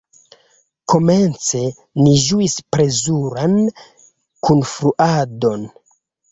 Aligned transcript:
Komence 0.93 1.61
ni 2.07 2.15
ĝuis 2.23 2.57
plezuran 2.77 3.55
kunfluadon. 4.49 5.73